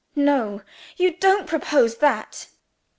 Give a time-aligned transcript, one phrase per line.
[0.15, 0.63] "No!
[0.97, 2.47] you don't propose that!"